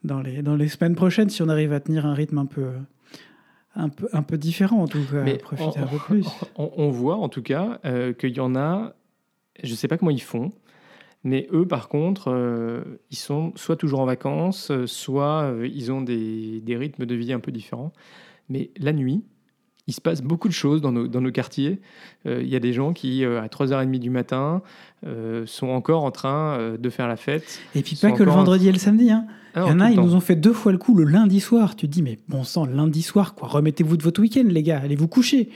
[0.03, 2.67] dans, les, dans les semaines prochaines, si on arrive à tenir un rythme un peu.
[3.73, 6.27] Un peu, un peu différent en tout cas, Mais profiter un peu plus.
[6.57, 7.79] On, on, voit en tout cas
[8.19, 8.93] qu'il y en a,
[9.63, 10.51] je ne sais pas comment ils font,
[11.23, 12.81] mais eux, par contre, euh,
[13.11, 17.15] ils sont soit toujours en vacances, euh, soit euh, ils ont des, des, rythmes de
[17.15, 17.93] vie un peu différents.
[18.49, 19.23] Mais la nuit,
[19.85, 21.79] il se passe beaucoup de choses dans nos, dans nos quartiers.
[22.25, 24.61] Il y a des gens qui, à 3h30 du matin,
[25.45, 27.59] sont encore en train de faire la fête.
[27.75, 29.09] Et puis pas que le vendredi et le samedi.
[29.09, 29.25] Hein.
[29.55, 31.39] Ah il y en a, ils nous ont fait deux fois le coup le lundi
[31.39, 31.75] soir.
[31.75, 33.47] Tu te dis, mais bon sang, lundi soir, quoi.
[33.47, 34.79] Remettez-vous de votre week-end, les gars.
[34.83, 35.49] Allez vous coucher.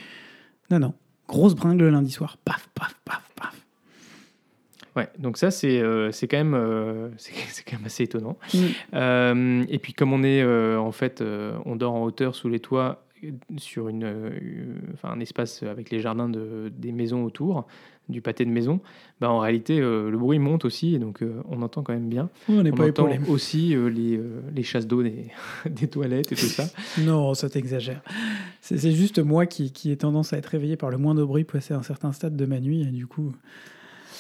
[0.72, 0.94] Non, non.
[1.28, 2.38] Grosse bringue le lundi soir.
[2.44, 3.25] Paf, paf, paf, paf.
[4.96, 8.38] Ouais, donc ça c'est euh, c'est quand même euh, c'est quand même assez étonnant.
[8.54, 8.58] Mm.
[8.94, 10.44] Euh, et puis comme on est
[10.76, 11.24] en fait
[11.66, 13.02] on dort en hauteur sous les toits
[13.58, 14.06] sur une
[14.94, 17.66] enfin un espace avec les jardins de, des maisons autour
[18.08, 18.82] du pâté de maison,
[19.20, 22.30] bah en réalité le bruit monte aussi et donc on entend quand même bien.
[22.48, 24.20] on, est pas entend aussi les,
[24.54, 25.26] les chasses d'eau des,
[25.70, 26.66] des toilettes et tout ça.
[27.02, 28.04] non, ça t'exagère.
[28.62, 31.74] C'est juste moi qui, qui ai tendance à être réveillé par le moindre bruit passé
[31.74, 33.34] à un certain stade de ma nuit et du coup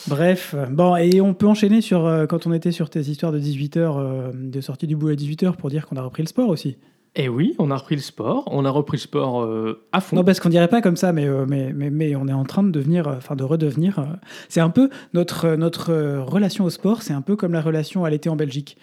[0.08, 3.39] Bref, bon, et on peut enchaîner sur euh, quand on était sur tes histoires de
[3.39, 6.50] 18h, euh, de sortie du boulot à 18h pour dire qu'on a repris le sport
[6.50, 6.78] aussi.
[7.15, 10.18] Eh oui, on a repris le sport, on a repris le sport euh, à fond.
[10.18, 12.62] Non, parce qu'on dirait pas comme ça, mais, mais, mais, mais, on est en train
[12.62, 14.06] de devenir, enfin de redevenir.
[14.50, 18.10] c'est un peu notre, notre relation au sport, c'est un peu comme la relation à
[18.10, 18.78] l'été en Belgique.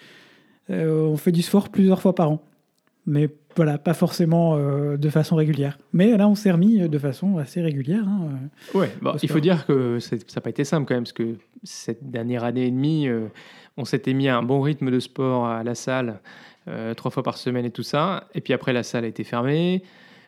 [0.69, 2.43] on fait du sport plusieurs fois par an,
[3.05, 5.77] mais voilà, pas forcément euh, de façon régulière.
[5.91, 8.07] Mais là, on s'est remis de façon assez régulière.
[8.07, 8.29] Hein,
[8.75, 11.13] euh, ouais, bah, il faut dire que ça n'a pas été simple quand même, parce
[11.13, 13.27] que cette dernière année et demie, euh,
[13.77, 16.19] on s'était mis à un bon rythme de sport à la salle,
[16.95, 18.27] trois fois par semaine et tout ça.
[18.35, 19.83] Et puis après, la salle a été fermée.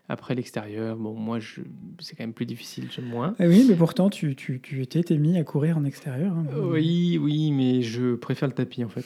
[0.09, 1.61] Après l'extérieur, bon, moi, je...
[1.99, 3.33] c'est quand même plus difficile, j'aime moins.
[3.39, 6.33] Ah oui, mais pourtant, tu, tu, tu étais mis à courir en extérieur.
[6.33, 6.45] Hein.
[6.55, 9.05] oui, oui, mais je préfère le tapis, en fait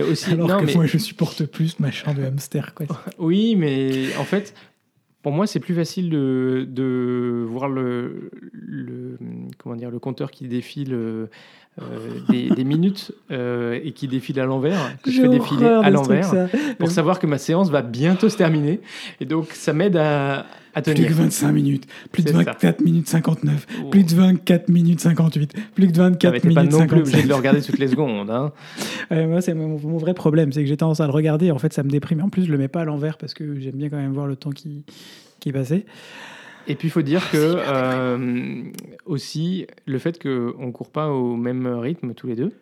[0.00, 2.74] aussi, Alors que moi, je supporte plus machin de hamster.
[2.74, 2.86] Quoi.
[3.18, 4.54] oui, mais en fait,
[5.22, 9.18] pour moi, c'est plus facile de, de voir le, le,
[9.58, 10.96] comment dire, le compteur qui défile
[11.80, 11.84] euh,
[12.28, 16.48] des, des minutes euh, et qui défile à l'envers, que je fais défiler à l'envers,
[16.78, 18.80] pour savoir que ma séance va bientôt se terminer.
[19.20, 21.08] Et donc, ça m'aide à, à Plus tenir.
[21.08, 22.42] que 25 minutes, plus de C'est ça.
[22.44, 23.88] 24 minutes 59, Oh.
[23.88, 26.98] plus de 24 minutes 58, plus de Ah, 24 mais t'es pas minutes non plus
[27.00, 27.24] obligé 57.
[27.24, 28.30] de le regarder toutes les secondes.
[28.30, 28.52] hein.
[29.10, 31.50] Moi, c'est mon, mon vrai problème, c'est que j'ai tendance à le regarder.
[31.50, 32.20] En fait, ça me déprime.
[32.22, 34.26] En plus, je le mets pas à l'envers parce que j'aime bien quand même voir
[34.26, 34.84] le temps qui,
[35.40, 35.86] qui est passé.
[36.68, 38.62] Et puis il faut dire que euh,
[39.06, 42.52] aussi le fait qu'on ne court pas au même rythme tous les deux,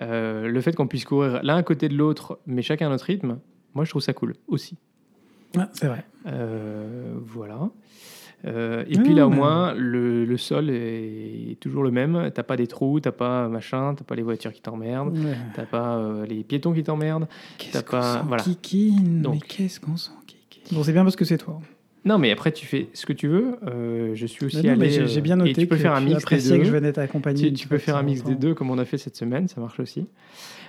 [0.00, 3.04] euh, le fait qu'on puisse courir l'un à côté de l'autre, mais chacun à notre
[3.06, 3.38] rythme,
[3.74, 4.76] moi je trouve ça cool aussi.
[5.56, 6.04] Ah, c'est vrai.
[6.26, 7.70] Euh, voilà.
[8.46, 12.30] Euh, et puis là au mais- moins le, le sol est toujours le même.
[12.34, 15.36] T'as pas des trous, t'as pas machin, t'as pas les voitures qui t'emmerdent, Ouais.
[15.54, 17.28] t'as pas euh, les piétons qui t'emmerdent.
[17.58, 18.42] Qu'est-ce T'as qu'on pas- voilà.
[18.42, 19.34] kikine, Donc.
[19.34, 21.60] Mais qu'est-ce qu'on s'en kikine Bon, c'est bien parce que c'est toi.
[22.04, 23.56] Non mais après tu fais ce que tu veux.
[23.66, 24.90] Euh, je suis aussi Non, allé.
[24.90, 26.58] j'ai euh, bien et noté tu peux que faire un tu mix des appréciais deux.
[26.58, 27.52] que je venais t'accompagner.
[27.52, 29.80] Tu, peux faire un mix des deux comme on a fait cette semaine, ça marche
[29.80, 30.06] aussi.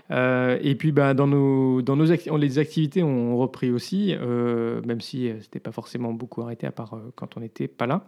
[0.10, 4.82] Euh, et puis bah, dans, nos, dans nos acti- les activités ont repris aussi, euh,
[4.86, 7.86] même si euh, c'était pas forcément beaucoup arrêté à part euh, quand on n'était pas
[7.88, 8.06] là.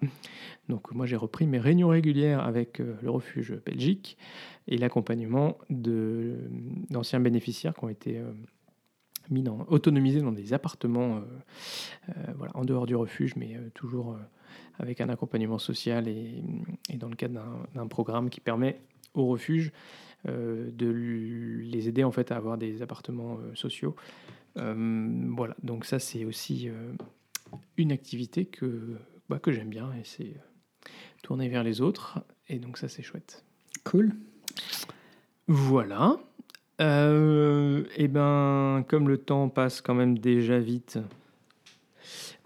[0.67, 4.17] Donc moi j'ai repris mes réunions régulières avec euh, le refuge Belgique
[4.67, 6.39] et l'accompagnement de-
[6.89, 8.23] d'anciens bénéficiaires qui ont été euh,
[9.29, 11.21] mis dans, autonomisés dans des appartements euh,
[12.09, 14.17] euh, voilà, en dehors du refuge, mais euh, toujours
[14.79, 16.43] avec un accompagnement social et,
[16.89, 17.39] et dans le cadre
[17.73, 18.79] d'un- programme qui permet
[19.13, 19.71] au refuge
[20.27, 23.95] euh, de les aider en fait à avoir des appartements euh, sociaux.
[24.57, 26.69] Euh, voilà, donc ça c'est aussi
[27.77, 28.97] une activité que,
[29.29, 30.35] bah, que j'aime bien et c'est
[31.23, 33.43] tourner vers les autres et donc ça c'est chouette.
[33.83, 34.13] Cool.
[35.47, 36.17] Voilà.
[36.81, 40.99] Euh, et ben, comme le temps passe quand même déjà vite,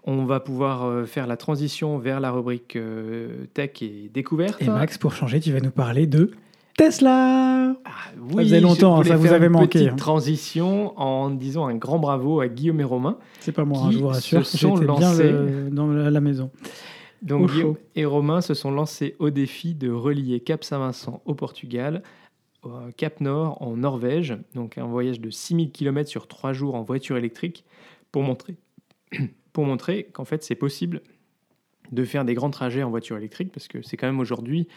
[0.04, 4.60] on va pouvoir euh, faire la transition vers la rubrique euh, tech et découverte.
[4.62, 6.30] Et Max, pour changer, tu vas nous parler de
[6.76, 7.74] Tesla.
[7.84, 7.90] Ah,
[8.36, 9.96] faisait longtemps, voulais ça vous faire avait une manqué, Petite hein.
[9.96, 13.18] transition en disant un grand bravo à Guillaume et Romain.
[13.40, 14.44] C'est pas moi, hein, je vous rassure.
[14.44, 16.50] J'étais bien le- dans la maison.
[17.22, 21.34] Donc Au Guillaume et Romain se sont lancés au défi de relier Cap Saint-Vincent au
[21.34, 22.02] Portugal,
[22.96, 27.16] Cap Nord en Norvège, donc un voyage de 6000 km sur 3 jours en voiture
[27.16, 27.64] électrique
[28.10, 28.56] pour montrer,
[29.52, 31.02] pour montrer qu'en fait c'est possible
[31.92, 34.68] de faire des grands trajets en voiture électrique parce que c'est quand même aujourd'hui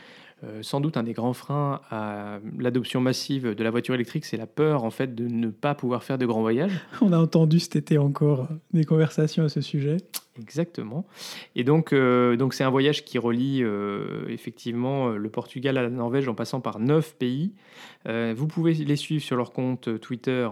[0.43, 4.37] euh, sans doute un des grands freins à l'adoption massive de la voiture électrique, c'est
[4.37, 6.71] la peur en fait de ne pas pouvoir faire de grands voyages.
[7.01, 9.97] On a entendu cet été encore des conversations à ce sujet.
[10.39, 11.05] Exactement.
[11.55, 15.89] Et donc, euh, donc c'est un voyage qui relie euh, effectivement le Portugal à la
[15.91, 17.53] Norvège en passant par neuf pays.
[18.07, 20.49] Vous pouvez les suivre sur leur compte Twitter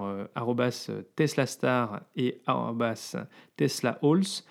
[1.15, 3.15] @teslastar et arrobas
[3.57, 4.43] @teslahalls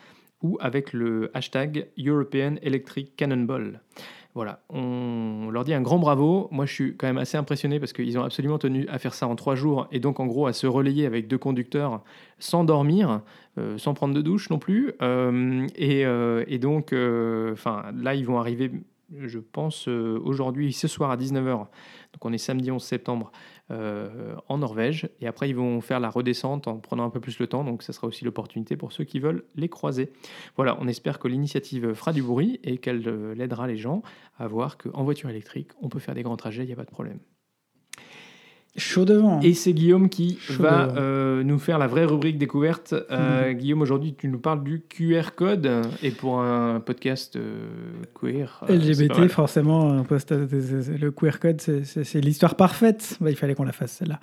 [0.43, 3.81] ou avec le hashtag European Electric Cannonball.
[4.35, 6.47] Voilà, on leur dit un grand bravo.
[6.53, 9.27] Moi, je suis quand même assez impressionné parce qu'ils ont absolument tenu à faire ça
[9.27, 12.05] en trois jours et donc en gros à se relayer avec deux conducteurs
[12.39, 13.23] sans dormir,
[13.59, 14.93] euh, sans prendre de douche non plus.
[15.03, 16.95] Euh, et, euh, et donc,
[17.53, 18.71] enfin, là, ils vont arriver,
[19.19, 21.57] je pense, aujourd'hui, ce soir à 19h.
[21.57, 23.33] Donc, on est samedi 11 septembre
[23.71, 25.09] euh, en Norvège.
[25.21, 27.65] Et après, ils vont faire la redescente en prenant un peu plus le temps.
[27.65, 30.11] Donc, ça sera aussi l'opportunité pour ceux qui veulent les croiser.
[30.57, 34.03] Voilà, on espère que l'initiative fera du bruit et qu'elle euh, aidera les gens
[34.39, 36.85] à voir qu'en voiture électrique, on peut faire des grands trajets, il n'y a pas
[36.85, 37.19] de problème.
[38.77, 39.39] Chaud devant.
[39.39, 39.41] hein.
[39.43, 42.95] Et c'est Guillaume qui Chaud va euh, nous faire la vraie rubrique découverte.
[43.11, 45.69] Euh, Guillaume, aujourd'hui, tu nous parles du QR code.
[46.03, 47.67] Et pour un podcast euh,
[48.15, 48.65] queer.
[48.69, 53.17] LGBT, forcément, un post- le queer code, c'est- l'histoire parfaite.
[53.21, 54.21] Bah, il fallait qu'on la fasse, celle-là.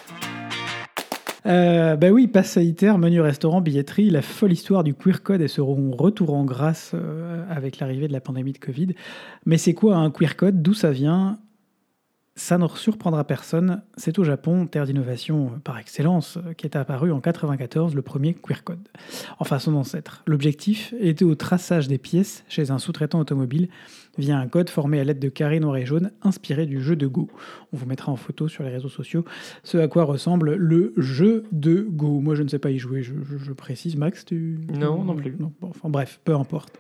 [1.47, 5.47] Euh, bah oui, passe sanitaire, menu restaurant, billetterie, la folle histoire du queer code et
[5.47, 8.95] seront retour en grâce euh, avec l'arrivée de la pandémie de Covid.
[9.45, 10.63] Mais c'est quoi un queer code?
[10.63, 11.38] D'où ça vient?
[12.38, 13.82] Ça ne surprendra personne.
[13.95, 18.02] C'est au Japon, terre d'innovation euh, par excellence, euh, qui est apparu en 94 le
[18.02, 18.89] premier queer code.
[19.39, 20.21] Enfin, son ancêtre.
[20.28, 23.69] L'objectif était au traçage des pièces chez un sous-traitant automobile
[24.17, 27.08] via un code formé à l'aide de carrés noirs et jaunes inspiré du jeu de
[27.08, 27.30] Go.
[27.71, 29.24] On vous mettra en photo sur les réseaux sociaux
[29.63, 32.19] ce à quoi ressemble le jeu de Go.
[32.19, 33.95] Moi, je ne sais pas y jouer, je, je- je précise.
[33.95, 34.60] Max, tu...
[34.74, 35.32] Non, non plus.
[35.32, 36.78] bon, enfin bref, peu importe.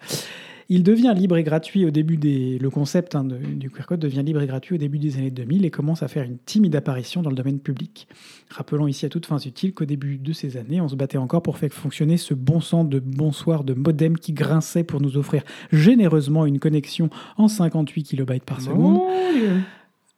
[0.67, 2.57] Il devient libre et gratuit au début des...
[2.57, 5.29] Le concept hein, de- du QR code devient libre et gratuit au début des années
[5.29, 8.07] 2000 et commence à faire une timide apparition dans le domaine public.
[8.49, 11.43] Rappelons ici à toutes fins utiles qu'au début de ces années, on se battait encore
[11.43, 15.43] pour faire fonctionner ce bon sang de bonsoir de modem qui grinçait pour nous offrir
[15.71, 19.01] généreusement une connexion en 58 kB par seconde.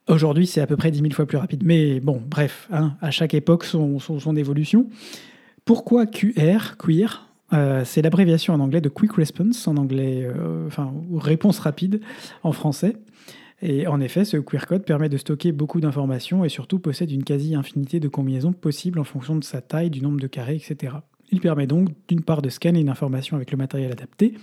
[0.08, 1.64] Aujourd'hui, c'est à peu près 10 000 fois plus rapide.
[1.66, 4.88] Mais bon, bref, hein, à chaque époque, son, son, son évolution.
[5.66, 7.27] Pourquoi QR, queer?
[7.54, 12.02] Euh, c'est l'abréviation en anglais de Quick Response, en anglais, euh, enfin, réponse rapide
[12.44, 12.98] en français.
[13.62, 17.24] Et en effet, ce queer code permet de stocker beaucoup d'informations et surtout possède une
[17.24, 20.98] quasi-infinité de combinaisons possibles en fonction de sa taille, du nombre de carrés, etc.
[21.32, 24.36] Il permet donc d'une part de scanner une information avec le matériel adapté,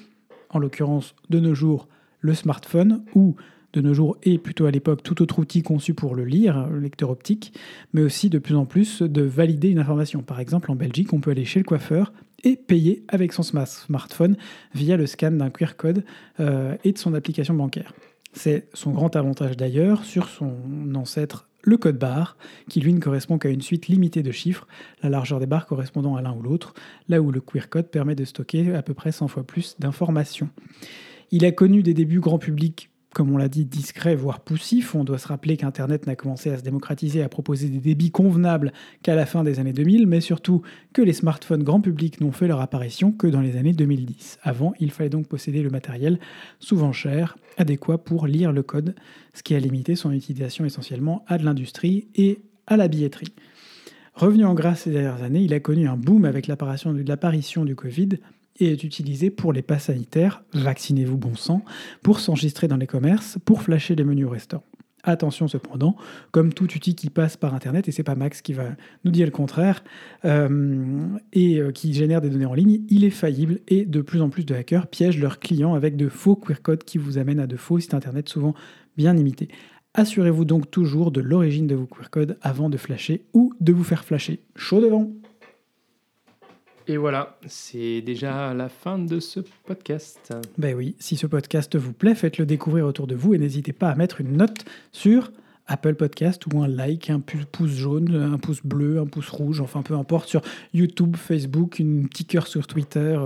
[0.51, 1.89] en l'occurrence de nos jours
[2.21, 3.37] le smartphone ou
[3.75, 6.81] de nos jours et plutôt à l'époque tout autre outil conçu pour le lire, le
[6.81, 7.53] lecteur optique,
[7.93, 10.23] mais aussi de plus en plus de valider une information.
[10.23, 12.13] Par exemple, en Belgique, on peut aller chez le coiffeur
[12.45, 14.37] et payer avec son smartphone
[14.75, 16.05] via le scan d'un QR code
[16.41, 17.93] euh, et de son application bancaire.
[18.33, 20.55] C'est son grand avantage d'ailleurs sur son
[20.95, 22.37] ancêtre le code barre,
[22.69, 24.69] qui lui ne correspond qu'à une suite limitée de chiffres,
[25.03, 26.75] la largeur des barres correspondant à l'un ou l'autre,
[27.09, 30.51] là où le queer code permet de stocker à peu près 100 fois plus d'informations.
[31.31, 34.95] Il a connu des débuts grand public comme on l'a dit, discret, voire poussif.
[34.95, 38.73] On doit se rappeler qu'Internet n'a commencé à se démocratiser, à proposer des débits convenables
[39.03, 40.61] qu'à la fin des années 2000, mais surtout
[40.93, 44.39] que les smartphones grand public n'ont fait leur apparition que dans les années 2010.
[44.43, 46.19] Avant, il fallait donc posséder le matériel,
[46.59, 48.95] souvent cher, adéquat pour lire le code,
[49.33, 53.33] ce qui a limité son utilisation essentiellement à de l'industrie et à la billetterie.
[54.15, 58.11] Revenu en grâce ces dernières années, il a connu un boom avec l'apparition du Covid,
[58.61, 61.65] et est utilisé pour les pas sanitaires, vaccinez-vous bon sang,
[62.03, 64.65] pour s'enregistrer dans les commerces, pour flasher les menus au restaurant.
[65.07, 65.97] Attention cependant,
[66.31, 68.69] comme tout outil qui passe par Internet, et c'est pas Max qui va
[69.05, 69.85] nous dire le contraire,
[70.25, 74.23] euh, et euh, qui génère des données en ligne, il est faillible et de plus
[74.23, 77.41] en plus de hackers piègent leurs clients avec de faux queer codes qui vous amènent
[77.41, 78.55] à de faux sites Internet souvent
[78.97, 79.49] bien imités.
[79.93, 83.85] Assurez-vous donc toujours de l'origine de vos queer codes avant de flasher ou de vous
[83.85, 84.43] faire flasher.
[84.57, 85.13] Chaud devant
[86.87, 90.35] et voilà, c'est déjà la fin de ce podcast.
[90.59, 93.89] Ben oui, si ce podcast vous plaît, faites-le découvrir autour de vous et n'hésitez pas
[93.89, 95.33] à mettre une note sur
[95.67, 99.81] Apple Podcast ou un like, un pouce jaune, un pouce bleu, un pouce rouge, enfin
[99.81, 100.43] peu importe, sur
[100.75, 103.19] YouTube, Facebook, une petit cœur sur Twitter,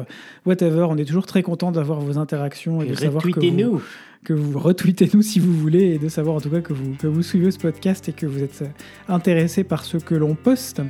[0.47, 0.87] whatever.
[0.88, 3.83] On est toujours très content d'avoir vos interactions et, de savoir que vous,
[4.25, 7.09] que vous retweetez-nous si vous voulez et de savoir en tout cas que vous, que
[7.09, 8.62] vous suivez ce podcast et que vous êtes
[9.09, 10.81] intéressé par ce que l'on poste.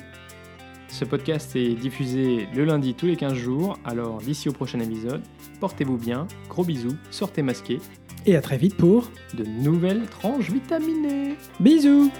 [0.88, 5.22] Ce podcast est diffusé le lundi tous les 15 jours, alors d'ici au prochain épisode,
[5.60, 7.80] portez-vous bien, gros bisous, sortez masqués.
[8.26, 11.36] Et à très vite pour de nouvelles tranches vitaminées.
[11.60, 12.10] Bisous